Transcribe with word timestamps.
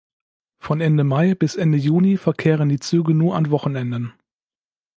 Von 0.57 0.81
Ende 0.81 1.03
Mai 1.03 1.35
bis 1.35 1.55
Ende 1.55 1.77
Juni 1.77 2.17
verkehren 2.17 2.69
die 2.69 2.79
Züge 2.79 3.13
nur 3.13 3.35
an 3.35 3.51
Wochenenden. 3.51 4.13